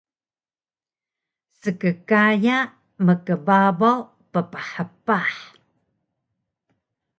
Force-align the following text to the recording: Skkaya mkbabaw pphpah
Skkaya 1.61 2.57
mkbabaw 3.05 3.95
pphpah 4.31 5.33